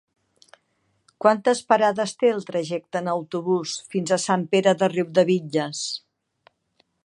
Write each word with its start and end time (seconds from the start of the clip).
Quantes 1.25 1.59
parades 1.73 2.13
té 2.23 2.31
el 2.37 2.41
trajecte 2.47 3.01
en 3.03 3.11
autobús 3.13 3.77
fins 3.93 4.15
a 4.15 4.21
Sant 4.27 4.49
Pere 4.55 4.77
de 4.81 4.93
Riudebitlles? 4.95 5.87